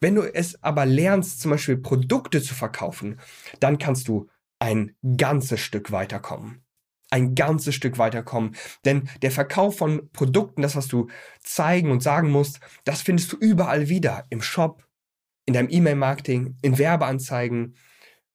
Wenn 0.00 0.14
du 0.14 0.22
es 0.22 0.62
aber 0.62 0.86
lernst, 0.86 1.40
zum 1.40 1.50
Beispiel 1.50 1.76
Produkte 1.76 2.40
zu 2.40 2.54
verkaufen, 2.54 3.18
dann 3.58 3.78
kannst 3.78 4.06
du 4.06 4.28
ein 4.60 4.94
ganzes 5.16 5.58
Stück 5.58 5.90
weiterkommen. 5.90 6.62
Ein 7.10 7.34
ganzes 7.34 7.74
Stück 7.74 7.98
weiterkommen. 7.98 8.54
Denn 8.84 9.08
der 9.22 9.32
Verkauf 9.32 9.78
von 9.78 10.08
Produkten, 10.12 10.62
das, 10.62 10.76
was 10.76 10.86
du 10.86 11.08
zeigen 11.42 11.90
und 11.90 12.00
sagen 12.00 12.30
musst, 12.30 12.60
das 12.84 13.02
findest 13.02 13.32
du 13.32 13.36
überall 13.38 13.88
wieder. 13.88 14.24
Im 14.30 14.40
Shop, 14.40 14.86
in 15.46 15.54
deinem 15.54 15.68
E-Mail-Marketing, 15.68 16.58
in 16.62 16.78
Werbeanzeigen. 16.78 17.74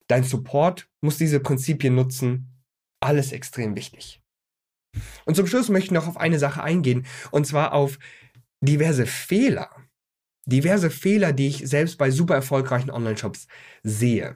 Dein 0.07 0.25
Support 0.25 0.89
muss 1.00 1.17
diese 1.17 1.39
Prinzipien 1.39 1.95
nutzen. 1.95 2.56
Alles 3.07 3.31
extrem 3.31 3.77
wichtig. 3.77 4.21
Und 5.23 5.35
zum 5.35 5.47
Schluss 5.47 5.69
möchte 5.69 5.85
ich 5.85 5.91
noch 5.91 6.09
auf 6.09 6.17
eine 6.17 6.39
Sache 6.39 6.61
eingehen, 6.61 7.05
und 7.31 7.47
zwar 7.47 7.71
auf 7.71 7.99
diverse 8.59 9.05
Fehler, 9.05 9.69
diverse 10.45 10.89
Fehler, 10.89 11.31
die 11.31 11.47
ich 11.47 11.59
selbst 11.65 11.97
bei 11.97 12.11
super 12.11 12.35
erfolgreichen 12.35 12.91
Online-Shops 12.91 13.47
sehe. 13.81 14.35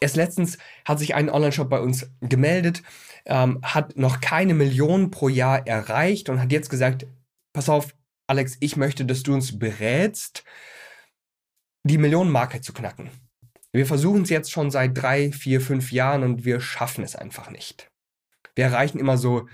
Erst 0.00 0.16
letztens 0.16 0.58
hat 0.84 0.98
sich 0.98 1.14
ein 1.14 1.30
Online-Shop 1.30 1.70
bei 1.70 1.78
uns 1.78 2.10
gemeldet, 2.22 2.82
ähm, 3.24 3.60
hat 3.62 3.96
noch 3.96 4.20
keine 4.20 4.54
Million 4.54 5.12
pro 5.12 5.28
Jahr 5.28 5.64
erreicht 5.64 6.28
und 6.28 6.40
hat 6.40 6.50
jetzt 6.50 6.70
gesagt, 6.70 7.06
pass 7.52 7.68
auf, 7.68 7.94
Alex, 8.26 8.56
ich 8.58 8.76
möchte, 8.76 9.04
dass 9.04 9.22
du 9.22 9.32
uns 9.32 9.60
berätst, 9.60 10.42
die 11.84 11.98
Millionenmarke 11.98 12.60
zu 12.62 12.72
knacken. 12.72 13.10
Wir 13.76 13.86
versuchen 13.86 14.22
es 14.22 14.30
jetzt 14.30 14.50
schon 14.50 14.70
seit 14.70 14.96
drei, 14.96 15.32
vier, 15.32 15.60
fünf 15.60 15.92
Jahren 15.92 16.22
und 16.22 16.44
wir 16.44 16.60
schaffen 16.60 17.04
es 17.04 17.14
einfach 17.14 17.50
nicht. 17.50 17.90
Wir 18.54 18.64
erreichen 18.64 18.98
immer 18.98 19.18
so 19.18 19.48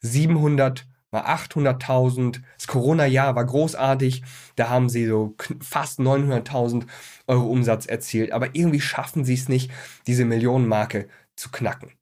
700 0.00 0.86
mal 1.10 1.22
800.000. 1.22 2.40
Das 2.56 2.66
Corona-Jahr 2.66 3.36
war 3.36 3.44
großartig. 3.44 4.22
Da 4.56 4.70
haben 4.70 4.88
sie 4.88 5.06
so 5.06 5.36
fast 5.60 6.00
900.000 6.00 6.86
Euro 7.26 7.46
Umsatz 7.46 7.86
erzielt. 7.86 8.32
Aber 8.32 8.54
irgendwie 8.54 8.80
schaffen 8.80 9.24
sie 9.24 9.34
es 9.34 9.48
nicht, 9.48 9.70
diese 10.06 10.24
Millionenmarke 10.24 11.08
zu 11.36 11.50
knacken. 11.50 11.92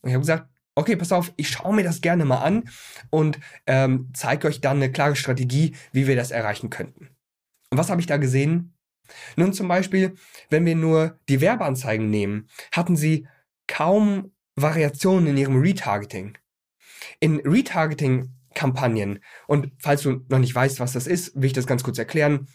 Und 0.00 0.08
ich 0.08 0.14
habe 0.14 0.22
gesagt, 0.22 0.48
okay, 0.74 0.96
pass 0.96 1.12
auf, 1.12 1.32
ich 1.36 1.50
schaue 1.50 1.74
mir 1.74 1.84
das 1.84 2.00
gerne 2.00 2.24
mal 2.24 2.38
an 2.42 2.64
und 3.10 3.38
ähm, 3.66 4.08
zeige 4.14 4.48
euch 4.48 4.62
dann 4.62 4.78
eine 4.78 4.90
klare 4.90 5.16
Strategie, 5.16 5.76
wie 5.92 6.06
wir 6.06 6.16
das 6.16 6.30
erreichen 6.30 6.70
könnten. 6.70 7.10
Und 7.68 7.76
was 7.76 7.90
habe 7.90 8.00
ich 8.00 8.06
da 8.06 8.16
gesehen? 8.16 8.72
Nun 9.36 9.52
zum 9.52 9.68
Beispiel, 9.68 10.14
wenn 10.48 10.66
wir 10.66 10.76
nur 10.76 11.18
die 11.28 11.40
Werbeanzeigen 11.40 12.10
nehmen, 12.10 12.48
hatten 12.72 12.96
sie 12.96 13.26
kaum 13.66 14.32
Variationen 14.56 15.28
in 15.28 15.36
ihrem 15.36 15.60
Retargeting. 15.60 16.36
In 17.20 17.40
Retargeting 17.40 18.34
Kampagnen. 18.54 19.20
Und 19.46 19.70
falls 19.78 20.02
du 20.02 20.24
noch 20.28 20.38
nicht 20.38 20.54
weißt, 20.54 20.80
was 20.80 20.92
das 20.92 21.06
ist, 21.06 21.34
will 21.34 21.46
ich 21.46 21.52
das 21.52 21.66
ganz 21.66 21.82
kurz 21.82 21.98
erklären. 21.98 22.48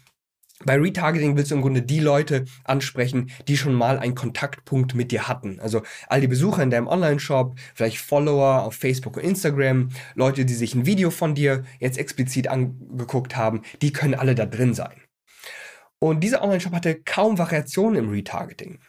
Bei 0.64 0.78
Retargeting 0.78 1.36
willst 1.36 1.52
du 1.52 1.56
im 1.56 1.62
Grunde 1.62 1.82
die 1.82 2.00
Leute 2.00 2.46
ansprechen, 2.64 3.30
die 3.48 3.58
schon 3.58 3.74
mal 3.74 4.00
einen 4.00 4.16
Kontaktpunkt 4.16 4.96
mit 4.96 5.12
dir 5.12 5.28
hatten. 5.28 5.60
Also 5.60 5.82
all 6.08 6.22
die 6.22 6.30
Besucher 6.30 6.64
in 6.64 6.70
deinem 6.70 6.88
Online-Shop, 6.88 7.56
vielleicht 7.74 7.98
Follower 7.98 8.64
auf 8.64 8.76
Facebook 8.76 9.18
und 9.18 9.24
Instagram, 9.24 9.90
Leute, 10.16 10.46
die 10.46 10.54
sich 10.54 10.74
ein 10.74 10.86
Video 10.86 11.12
von 11.12 11.36
dir 11.36 11.66
jetzt 11.80 11.98
explizit 11.98 12.48
angeguckt 12.48 13.36
haben, 13.36 13.64
die 13.82 13.92
können 13.92 14.16
alle 14.16 14.34
da 14.34 14.46
drin 14.46 14.74
sein. 14.74 15.05
Und 16.00 16.22
dieser 16.22 16.44
Online-Shop 16.44 16.74
hatte 16.74 17.02
kaum 17.04 17.38
Variationen 17.38 18.04
im 18.04 18.10
Retargeting. 18.10 18.80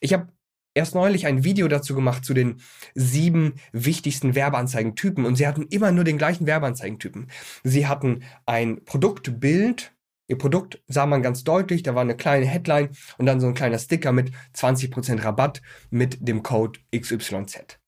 Ich 0.00 0.12
habe 0.12 0.28
erst 0.76 0.94
neulich 0.94 1.26
ein 1.26 1.42
Video 1.42 1.68
dazu 1.68 1.94
gemacht 1.94 2.24
zu 2.24 2.34
den 2.34 2.60
sieben 2.94 3.54
wichtigsten 3.72 4.34
Werbeanzeigentypen 4.34 5.24
und 5.24 5.36
sie 5.36 5.46
hatten 5.46 5.66
immer 5.70 5.90
nur 5.90 6.04
den 6.04 6.18
gleichen 6.18 6.46
Werbeanzeigentypen. 6.46 7.28
Sie 7.64 7.86
hatten 7.86 8.22
ein 8.44 8.84
Produktbild, 8.84 9.94
ihr 10.28 10.38
Produkt 10.38 10.82
sah 10.86 11.06
man 11.06 11.22
ganz 11.22 11.44
deutlich, 11.44 11.82
da 11.82 11.94
war 11.94 12.02
eine 12.02 12.16
kleine 12.16 12.46
Headline 12.46 12.90
und 13.16 13.26
dann 13.26 13.40
so 13.40 13.46
ein 13.46 13.54
kleiner 13.54 13.78
Sticker 13.78 14.12
mit 14.12 14.32
20% 14.54 15.24
Rabatt 15.24 15.62
mit 15.90 16.28
dem 16.28 16.42
Code 16.42 16.78
XYZ. 16.94 17.78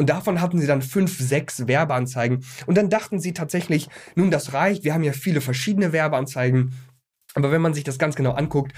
Und 0.00 0.10
davon 0.10 0.40
hatten 0.40 0.60
sie 0.60 0.66
dann 0.68 0.80
fünf, 0.80 1.18
sechs 1.18 1.66
Werbeanzeigen. 1.66 2.44
Und 2.66 2.78
dann 2.78 2.88
dachten 2.88 3.18
sie 3.18 3.32
tatsächlich, 3.32 3.88
nun, 4.14 4.30
das 4.30 4.52
reicht. 4.52 4.84
Wir 4.84 4.94
haben 4.94 5.02
ja 5.02 5.12
viele 5.12 5.40
verschiedene 5.40 5.92
Werbeanzeigen. 5.92 6.72
Aber 7.34 7.50
wenn 7.50 7.62
man 7.62 7.74
sich 7.74 7.84
das 7.84 7.98
ganz 7.98 8.14
genau 8.16 8.32
anguckt, 8.32 8.72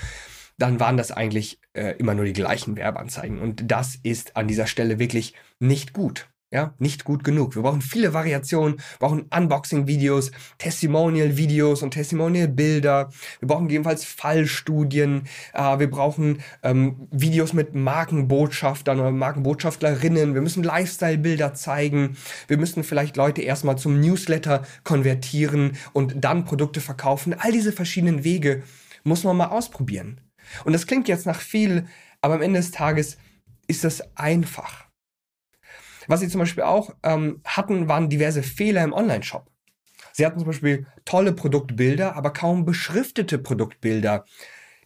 dann 0.58 0.78
waren 0.78 0.96
das 0.96 1.10
eigentlich 1.10 1.60
äh, 1.72 1.96
immer 1.98 2.14
nur 2.14 2.24
die 2.24 2.32
gleichen 2.32 2.76
Werbeanzeigen. 2.76 3.40
Und 3.40 3.70
das 3.70 3.96
ist 4.02 4.36
an 4.36 4.46
dieser 4.46 4.66
Stelle 4.66 4.98
wirklich 4.98 5.34
nicht 5.58 5.92
gut. 5.92 6.28
Ja, 6.52 6.74
nicht 6.80 7.04
gut 7.04 7.22
genug. 7.22 7.54
Wir 7.54 7.62
brauchen 7.62 7.80
viele 7.80 8.12
Variationen, 8.12 8.80
brauchen 8.98 9.26
Unboxing-Videos, 9.30 10.32
Testimonial-Videos 10.58 11.84
und 11.84 11.92
Testimonial-Bilder. 11.92 13.10
Wir 13.38 13.46
brauchen 13.46 13.68
gegebenenfalls 13.68 14.04
Fallstudien. 14.04 15.28
Äh, 15.54 15.78
wir 15.78 15.88
brauchen 15.88 16.42
ähm, 16.64 17.06
Videos 17.12 17.52
mit 17.52 17.76
Markenbotschaftern 17.76 18.98
oder 18.98 19.12
Markenbotschaftlerinnen. 19.12 20.34
Wir 20.34 20.40
müssen 20.40 20.64
Lifestyle-Bilder 20.64 21.54
zeigen. 21.54 22.16
Wir 22.48 22.58
müssen 22.58 22.82
vielleicht 22.82 23.16
Leute 23.16 23.42
erstmal 23.42 23.78
zum 23.78 24.00
Newsletter 24.00 24.64
konvertieren 24.82 25.76
und 25.92 26.24
dann 26.24 26.44
Produkte 26.44 26.80
verkaufen. 26.80 27.32
All 27.38 27.52
diese 27.52 27.70
verschiedenen 27.70 28.24
Wege 28.24 28.64
muss 29.04 29.22
man 29.22 29.36
mal 29.36 29.50
ausprobieren. 29.50 30.20
Und 30.64 30.72
das 30.72 30.88
klingt 30.88 31.06
jetzt 31.06 31.26
nach 31.26 31.40
viel, 31.40 31.86
aber 32.20 32.34
am 32.34 32.42
Ende 32.42 32.58
des 32.58 32.72
Tages 32.72 33.18
ist 33.68 33.84
das 33.84 34.16
einfach. 34.16 34.89
Was 36.10 36.18
sie 36.18 36.28
zum 36.28 36.40
Beispiel 36.40 36.64
auch 36.64 36.90
ähm, 37.04 37.40
hatten, 37.44 37.86
waren 37.86 38.08
diverse 38.08 38.42
Fehler 38.42 38.82
im 38.82 38.92
Online-Shop. 38.92 39.48
Sie 40.12 40.26
hatten 40.26 40.40
zum 40.40 40.48
Beispiel 40.48 40.88
tolle 41.04 41.32
Produktbilder, 41.32 42.16
aber 42.16 42.32
kaum 42.32 42.64
beschriftete 42.64 43.38
Produktbilder. 43.38 44.24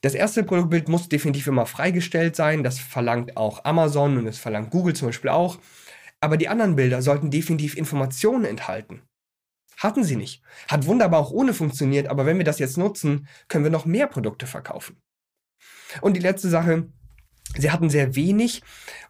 Das 0.02 0.12
erste 0.12 0.45
Produktbild 0.45 0.90
muss 0.90 1.09
definitiv 1.09 1.47
immer 1.47 1.64
freigestellt 1.64 2.37
sein. 2.37 2.62
Das 2.62 2.78
verlangt 2.78 3.38
auch 3.38 3.64
Amazon 3.64 4.19
und 4.19 4.26
das 4.26 4.37
verlangt 4.37 4.69
Google 4.69 4.95
zum 4.95 5.09
Beispiel 5.09 5.31
auch. 5.31 5.57
Aber 6.21 6.37
die 6.37 6.49
anderen 6.49 6.76
Bilder 6.76 7.00
sollten 7.00 7.31
definitiv 7.31 7.75
Informationen 7.75 8.45
enthalten. 8.45 9.00
Hatten 9.78 10.04
sie 10.04 10.16
nicht. 10.16 10.43
Hat 10.69 10.85
wunderbar 10.85 11.21
auch 11.21 11.31
ohne 11.31 11.54
funktioniert, 11.54 12.07
aber 12.09 12.26
wenn 12.26 12.37
wir 12.37 12.45
das 12.45 12.59
jetzt 12.59 12.76
nutzen, 12.76 13.28
können 13.49 13.64
wir 13.64 13.71
noch 13.71 13.87
mehr 13.87 14.09
Produkte 14.09 14.47
verkaufen. 14.47 15.00
Und 16.02 16.19
die 16.19 16.21
letzte 16.21 16.50
Sache, 16.50 16.88
Sie 17.57 17.71
hatten 17.71 17.90
sehr 17.90 18.16
wenig 18.16 18.62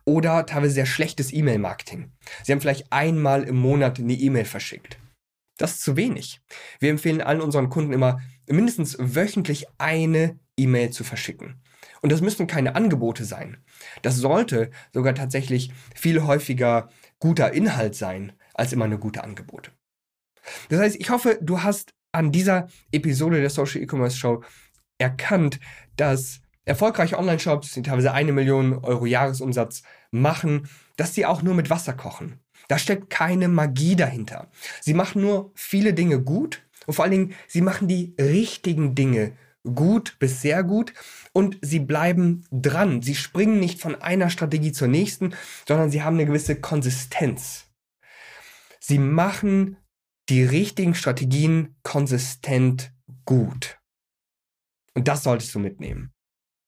oder 0.07 0.47
teilweise 0.47 0.75
sehr 0.75 0.87
schlechtes 0.87 1.33
E-Mail-Marketing. 1.33 2.13
Sie 2.43 2.53
haben 2.53 2.61
vielleicht 2.61 2.93
einmal 2.93 3.45
im 3.45 3.57
Monat 3.57 3.99
eine 3.99 4.13
E-Mail 4.15 4.45
verschickt. 4.45 4.99
Das 5.57 5.73
ist 5.73 5.83
zu 5.83 5.97
wenig. 5.97 6.41
Wir 6.81 6.91
empfehlen 6.91 7.21
allen 7.21 7.41
unseren 7.41 7.71
Kunden 7.71 7.93
immer, 7.93 8.21
mindestens 8.47 8.97
wöchentlich 8.99 9.67
eine 9.79 10.39
E-Mail 10.57 10.91
zu 10.91 11.05
verschicken. 11.05 11.63
Und 12.03 12.13
das 12.13 12.21
müssen 12.21 12.47
keine 12.47 12.75
Angebote 12.75 13.25
sein. 13.25 13.65
Das 14.03 14.17
sollte 14.17 14.71
sogar 14.93 15.15
tatsächlich 15.15 15.73
viel 15.95 16.23
häufiger 16.23 16.91
guter 17.19 17.53
Inhalt 17.53 17.95
sein, 17.95 18.33
als 18.53 18.73
immer 18.73 18.85
eine 18.85 18.99
gute 18.99 19.25
Angebote. 19.25 19.71
Das 20.69 20.81
heißt, 20.81 20.97
ich 20.97 21.09
hoffe, 21.11 21.39
du 21.41 21.63
hast 21.63 21.95
an 22.13 22.31
dieser 22.31 22.69
Episode 22.93 23.41
der 23.41 23.51
Social 23.51 23.81
E-Commerce 23.81 24.19
Show 24.19 24.45
erkannt, 24.99 25.59
dass 25.97 26.41
erfolgreiche 26.65 27.19
Online-Shops, 27.19 27.73
die 27.73 27.83
teilweise 27.83 28.13
eine 28.13 28.33
Million 28.33 28.79
Euro 28.79 29.07
Jahresumsatz 29.07 29.83
machen, 30.11 30.69
dass 30.97 31.15
sie 31.15 31.27
auch 31.27 31.43
nur 31.43 31.55
mit 31.55 31.71
Wasser 31.71 31.93
kochen. 31.93 32.41
Da 32.69 32.79
steckt 32.79 33.11
keine 33.11 33.49
Magie 33.49 33.97
dahinter. 33.97 34.51
Sie 34.81 34.95
machen 34.95 35.21
nur 35.21 35.53
viele 35.55 35.93
Dinge 35.93 36.23
gut 36.23 36.63
und 36.87 36.95
vor 36.95 37.05
allen 37.05 37.13
Dingen, 37.13 37.35
sie 37.47 37.61
machen 37.61 37.89
die 37.89 38.15
richtigen 38.19 38.95
Dinge 38.95 39.33
gut 39.75 40.17
bis 40.19 40.43
sehr 40.43 40.63
gut 40.63 40.93
und 41.33 41.59
sie 41.63 41.81
bleiben 41.81 42.47
dran. 42.51 43.03
Sie 43.03 43.15
springen 43.15 43.61
nicht 43.61 43.81
von 43.81 44.01
einer 44.01 44.31
Strategie 44.31 44.73
zur 44.73 44.89
nächsten, 44.89 45.35
sondern 45.67 45.91
sie 45.91 46.03
haben 46.03 46.17
eine 46.17 46.27
gewisse 46.27 46.61
Konsistenz. 46.61 47.67
Sie 48.81 48.99
machen 48.99 49.79
die 50.29 50.45
richtigen 50.45 50.95
Strategien 50.95 51.77
konsistent 51.83 52.93
gut. 53.25 53.79
Und 54.95 55.09
das 55.09 55.23
solltest 55.23 55.55
du 55.55 55.59
mitnehmen. 55.59 56.14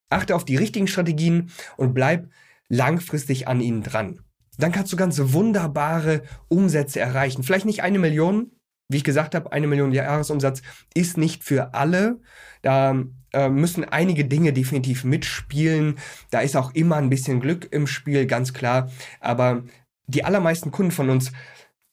Achte 0.09 0.35
auf 0.35 0.45
die 0.45 0.57
richtigen 0.57 0.87
Strategien 0.87 1.51
und 1.77 1.95
bleib 1.95 2.29
langfristig 2.69 3.49
an 3.49 3.61
ihnen 3.61 3.83
dran. 3.83 4.21
Dann 4.59 4.73
kannst 4.73 4.93
du 4.93 4.97
ganz 4.97 5.21
wunderbare 5.21 6.23
Umsätze 6.49 7.01
erreichen. 7.01 7.43
Vielleicht 7.43 7.67
nicht 7.67 7.83
eine 7.83 7.99
Million, 7.99 8.53
wie 8.89 8.99
ich 8.99 9.05
gesagt 9.05 9.35
habe, 9.35 9.53
eine 9.53 9.67
Million 9.67 9.93
Jahresumsatz 9.93 10.63
ist 10.95 11.19
nicht 11.19 11.45
für 11.45 11.75
alle. 11.75 12.21
Da 12.63 13.03
äh, 13.33 13.49
müssen 13.49 13.85
einige 13.85 14.25
Dinge 14.25 14.53
definitiv 14.53 15.05
mitspielen. 15.05 15.99
Da 16.31 16.41
ist 16.41 16.57
auch 16.57 16.73
immer 16.75 16.97
ein 16.97 17.11
bisschen 17.11 17.41
Glück 17.41 17.69
im 17.71 17.87
Spiel, 17.87 18.27
ganz 18.27 18.53
klar. 18.53 18.91
Aber 19.21 19.65
die 20.07 20.25
allermeisten 20.25 20.71
Kunden 20.71 20.93
von 20.93 21.11
uns 21.11 21.33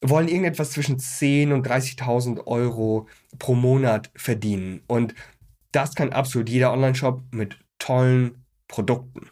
wollen 0.02 0.28
irgendetwas 0.28 0.72
zwischen 0.72 1.00
10 1.00 1.52
und 1.52 1.68
30.000 1.68 2.46
Euro 2.46 3.08
pro 3.40 3.56
Monat 3.56 4.12
verdienen. 4.16 4.84
Und 4.88 5.16
das 5.72 5.96
kann 5.96 6.14
absolut 6.14 6.50
jeder 6.50 6.72
Online-Shop 6.72 7.24
mit 7.32 7.58
tollen 7.84 8.46
Produkten. 8.70 9.30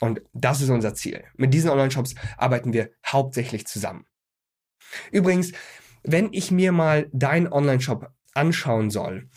Und 0.00 0.22
das 0.32 0.62
ist 0.62 0.70
unser 0.70 0.94
Ziel. 0.94 1.24
Mit 1.36 1.52
diesen 1.52 1.68
Online-Shops 1.68 2.14
arbeiten 2.38 2.72
wir 2.72 2.90
hauptsächlich 3.04 3.66
zusammen. 3.66 4.06
Übrigens, 5.12 5.52
wenn 6.02 6.32
ich 6.32 6.50
mir 6.50 6.72
mal 6.72 7.10
deinen 7.12 7.52
Online-Shop 7.52 8.10
anschauen 8.32 8.90
soll, 8.90 9.28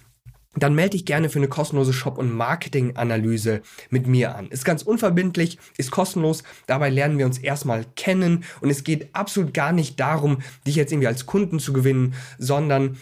dann 0.55 0.75
melde 0.75 0.91
dich 0.91 1.05
gerne 1.05 1.29
für 1.29 1.39
eine 1.39 1.49
kostenlose 1.49 1.91
Shop- 1.91 2.17
und 2.17 2.31
Marketing-Analyse 2.31 3.63
mit 3.89 4.07
mir 4.07 4.35
an. 4.35 4.47
Ist 4.47 4.63
ganz 4.63 4.81
unverbindlich, 4.81 5.59
ist 5.77 5.91
kostenlos. 5.91 6.43
Dabei 6.67 6.89
lernen 6.89 7.17
wir 7.17 7.25
uns 7.25 7.37
erstmal 7.37 7.85
kennen 7.95 8.45
und 8.61 8.69
es 8.69 8.85
geht 8.85 9.13
absolut 9.13 9.53
gar 9.53 9.73
nicht 9.73 9.99
darum, 9.99 10.41
dich 10.65 10.75
jetzt 10.75 10.93
irgendwie 10.93 11.07
als 11.07 11.25
Kunden 11.25 11.59
zu 11.59 11.73
gewinnen, 11.73 12.13
sondern 12.37 12.97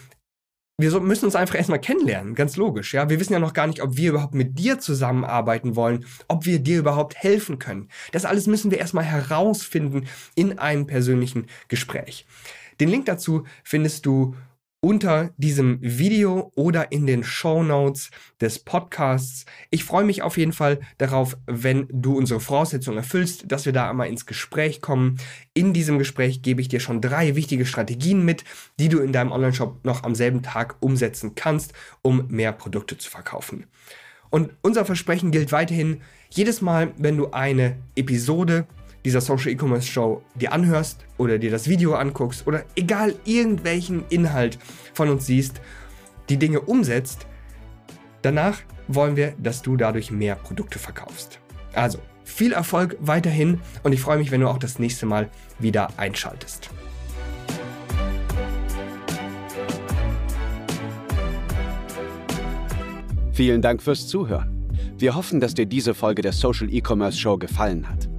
wir 0.79 0.97
müssen 1.01 1.25
uns 1.25 1.35
einfach 1.35 1.55
erstmal 1.55 1.81
kennenlernen, 1.81 2.35
ganz 2.35 2.55
logisch. 2.55 2.93
Ja, 2.93 3.09
wir 3.09 3.19
wissen 3.19 3.33
ja 3.33 3.39
noch 3.39 3.53
gar 3.53 3.67
nicht, 3.67 3.81
ob 3.81 3.97
wir 3.97 4.11
überhaupt 4.11 4.33
mit 4.33 4.57
dir 4.57 4.79
zusammenarbeiten 4.79 5.75
wollen, 5.75 6.05
ob 6.29 6.45
wir 6.45 6.59
dir 6.59 6.79
überhaupt 6.79 7.15
helfen 7.15 7.59
können. 7.59 7.89
Das 8.13 8.23
alles 8.23 8.47
müssen 8.47 8.71
wir 8.71 8.77
erstmal 8.77 9.03
herausfinden 9.03 10.07
in 10.35 10.57
einem 10.57 10.87
persönlichen 10.87 11.47
Gespräch. 11.67 12.25
Den 12.79 12.87
Link 12.87 13.05
dazu 13.05 13.43
findest 13.63 14.05
du 14.05 14.35
unter 14.81 15.31
diesem 15.37 15.79
Video 15.81 16.51
oder 16.55 16.91
in 16.91 17.05
den 17.05 17.23
Show 17.23 17.63
Notes 17.63 18.11
des 18.39 18.59
Podcasts. 18.59 19.45
Ich 19.69 19.83
freue 19.83 20.05
mich 20.05 20.21
auf 20.21 20.37
jeden 20.37 20.53
Fall 20.53 20.79
darauf, 20.97 21.37
wenn 21.47 21.87
du 21.91 22.17
unsere 22.17 22.39
Voraussetzungen 22.39 22.97
erfüllst, 22.97 23.51
dass 23.51 23.65
wir 23.65 23.73
da 23.73 23.89
einmal 23.89 24.07
ins 24.07 24.25
Gespräch 24.25 24.81
kommen. 24.81 25.17
In 25.53 25.73
diesem 25.73 25.99
Gespräch 25.99 26.41
gebe 26.41 26.61
ich 26.61 26.69
dir 26.69 26.79
schon 26.79 27.01
drei 27.01 27.35
wichtige 27.35 27.65
Strategien 27.65 28.23
mit, 28.23 28.45
die 28.79 28.87
du 28.87 28.99
in 28.99 29.11
deinem 29.11 29.33
Online-Shop 29.33 29.83
noch 29.83 30.03
am 30.03 30.15
selben 30.15 30.43
Tag 30.43 30.77
umsetzen 30.79 31.35
kannst, 31.35 31.73
um 32.01 32.27
mehr 32.29 32.53
Produkte 32.53 32.97
zu 32.97 33.09
verkaufen. 33.09 33.65
Und 34.29 34.51
unser 34.61 34.85
Versprechen 34.85 35.31
gilt 35.31 35.51
weiterhin, 35.51 36.01
jedes 36.29 36.61
Mal, 36.61 36.93
wenn 36.97 37.17
du 37.17 37.31
eine 37.31 37.77
Episode 37.95 38.67
dieser 39.05 39.21
Social 39.21 39.51
E-Commerce 39.51 39.87
Show 39.87 40.21
dir 40.35 40.51
anhörst 40.51 41.05
oder 41.17 41.37
dir 41.37 41.51
das 41.51 41.69
Video 41.69 41.95
anguckst 41.95 42.45
oder 42.47 42.63
egal 42.75 43.15
irgendwelchen 43.25 44.03
Inhalt 44.09 44.57
von 44.93 45.09
uns 45.09 45.25
siehst, 45.25 45.61
die 46.29 46.37
Dinge 46.37 46.61
umsetzt, 46.61 47.25
danach 48.21 48.59
wollen 48.87 49.15
wir, 49.15 49.33
dass 49.37 49.61
du 49.61 49.77
dadurch 49.77 50.11
mehr 50.11 50.35
Produkte 50.35 50.79
verkaufst. 50.79 51.39
Also 51.73 51.99
viel 52.23 52.53
Erfolg 52.53 52.97
weiterhin 52.99 53.59
und 53.83 53.93
ich 53.93 54.01
freue 54.01 54.17
mich, 54.17 54.31
wenn 54.31 54.41
du 54.41 54.47
auch 54.47 54.59
das 54.59 54.79
nächste 54.79 55.05
Mal 55.05 55.29
wieder 55.59 55.89
einschaltest. 55.97 56.69
Vielen 63.31 63.61
Dank 63.61 63.81
fürs 63.81 64.07
Zuhören. 64.07 64.67
Wir 64.97 65.15
hoffen, 65.15 65.39
dass 65.39 65.53
dir 65.53 65.65
diese 65.65 65.93
Folge 65.93 66.21
der 66.21 66.33
Social 66.33 66.67
E-Commerce 66.73 67.17
Show 67.17 67.37
gefallen 67.37 67.87
hat. 67.87 68.09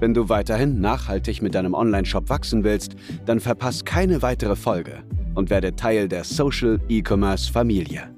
Wenn 0.00 0.14
du 0.14 0.30
weiterhin 0.30 0.80
nachhaltig 0.80 1.42
mit 1.42 1.54
deinem 1.54 1.74
Online-Shop 1.74 2.30
wachsen 2.30 2.64
willst, 2.64 2.96
dann 3.26 3.38
verpass 3.38 3.84
keine 3.84 4.22
weitere 4.22 4.56
Folge 4.56 5.04
und 5.34 5.50
werde 5.50 5.76
Teil 5.76 6.08
der 6.08 6.24
Social 6.24 6.80
E-Commerce 6.88 7.52
Familie. 7.52 8.10